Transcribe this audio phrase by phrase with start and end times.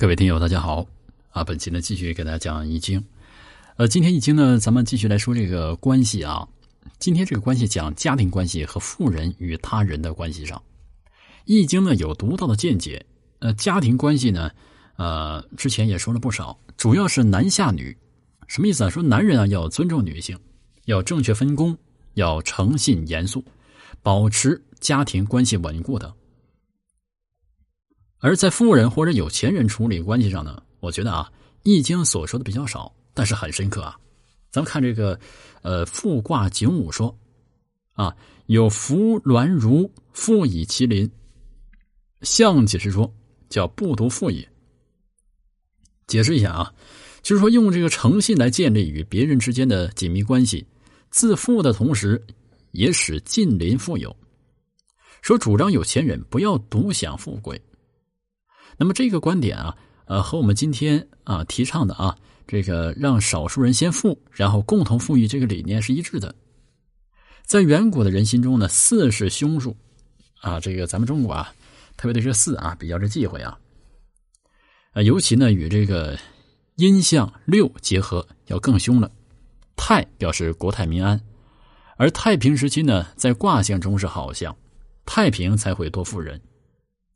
[0.00, 0.86] 各位听友，大家好
[1.28, 1.44] 啊！
[1.44, 2.98] 本期呢继续给大家讲《易经》，
[3.76, 6.48] 呃，今天《易经》呢，咱们继续来说这个关系啊。
[6.98, 10.56] 今天这个关系讲家庭关系和富人与他人的关系上，
[11.44, 13.04] 《易经》呢有独到的见解。
[13.40, 14.50] 呃，家庭关系呢，
[14.96, 17.94] 呃，之前也说了不少，主要是男下女，
[18.46, 18.88] 什么意思啊？
[18.88, 20.34] 说男人啊要尊重女性，
[20.86, 21.76] 要正确分工，
[22.14, 23.44] 要诚信严肃，
[24.02, 26.10] 保持家庭关系稳固的。
[28.20, 31.30] 而在富人或者有钱人处理关系上呢，我觉得啊，
[31.62, 33.98] 《易经》所说的比较少，但是很深刻啊。
[34.50, 35.18] 咱们看这个，
[35.62, 37.16] 呃，复卦九五说，
[37.92, 38.14] 啊，
[38.46, 41.10] 有福鸾如，富以其邻。
[42.22, 43.10] 象解释说，
[43.48, 44.46] 叫不独富也。
[46.06, 46.74] 解释一下啊，
[47.22, 50.66] 就是说用这个诚信来建立与别人之间的紧密关系，
[51.08, 52.22] 自富的同时，
[52.72, 54.14] 也使近邻富有。
[55.22, 57.58] 说主张有钱人不要独享富贵。
[58.76, 62.16] 那么这个观点啊，呃，和我们今天啊提倡的啊，
[62.46, 66.34] 这个让少数人先富，然后共同富裕这个理念是一致的。
[67.44, 69.76] 在远古的人心中呢，四是凶数
[70.40, 71.52] 啊，这个咱们中国啊，
[71.96, 73.58] 特别对这四啊比较是忌讳啊，
[74.92, 76.18] 啊，尤其呢与这个
[76.76, 79.10] 阴象六结合要更凶了。
[79.76, 81.20] 太表示国泰民安，
[81.96, 84.54] 而太平时期呢，在卦象中是好象，
[85.06, 86.40] 太平才会多富人。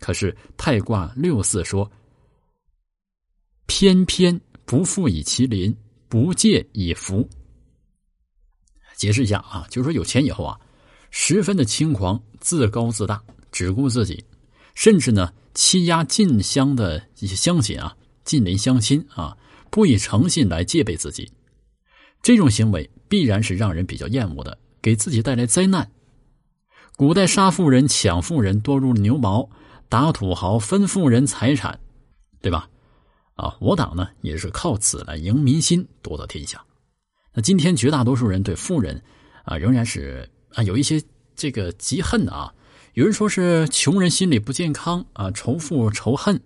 [0.00, 1.88] 可是太卦六四说
[3.66, 5.72] ：“偏偏不富以其邻，
[6.08, 7.28] 不借以福。”
[8.96, 10.58] 解释一下啊，就是说有钱以后啊，
[11.10, 14.24] 十分的轻狂、自高自大，只顾自己，
[14.74, 19.36] 甚至呢欺压近乡的一些乡亲啊、近邻乡亲啊，
[19.70, 21.30] 不以诚信来戒备自己。
[22.22, 25.90] 这种行为必然是让人比较厌恶的，给自己带来灾难。
[26.96, 29.48] 古代杀富人、抢富人多如牛毛。
[29.90, 31.80] 打土豪分富人财产，
[32.40, 32.70] 对吧？
[33.34, 36.64] 啊，我党呢也是靠此来赢民心，夺得天下。
[37.34, 39.02] 那今天绝大多数人对富人
[39.44, 41.02] 啊，仍然是啊有一些
[41.34, 42.54] 这个嫉恨的啊。
[42.94, 46.40] 有人说是穷人心理不健康啊，仇富仇恨。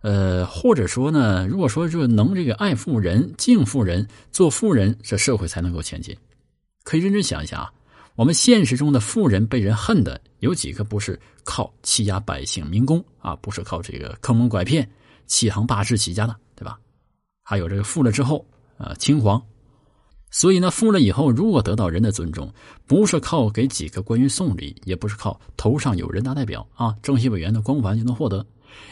[0.00, 6.16] 呃，或者说呢，如果说就能这个爱富人、敬富人、做富人，这社会才能够前进。
[6.84, 7.72] 可以认真想一下啊。
[8.16, 14.88] 我们现实中的富人被人恨的有几个不是靠欺压百姓民工啊，不是靠这个坑蒙拐骗、
[15.26, 16.78] 欺行霸市起家的，对吧？
[17.42, 18.44] 还有这个富了之后
[18.78, 19.40] 啊轻狂，
[20.30, 22.50] 所以呢，富了以后如果得到人的尊重，
[22.86, 28.44] 不是靠给几个官员送礼，也不是靠头上有人大代表啊、政协委员的光环就能获得，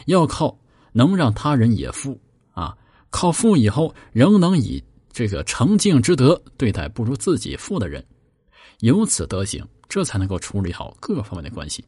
[0.05, 0.55] 要靠
[0.91, 2.15] 能让他人也富
[2.53, 2.77] 啊，
[3.09, 8.05] 靠富以后仍能以这个诚敬之德对待不如自己富的人。
[8.79, 11.85] 由此得行，这才能够处理好各方面的关系。